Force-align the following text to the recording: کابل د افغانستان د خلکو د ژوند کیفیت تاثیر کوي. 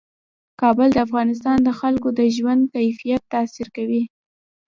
کابل 0.61 0.87
د 0.93 0.97
افغانستان 1.07 1.57
د 1.63 1.69
خلکو 1.79 2.07
د 2.19 2.21
ژوند 2.35 2.61
کیفیت 2.75 3.21
تاثیر 3.33 3.67
کوي. 3.77 4.03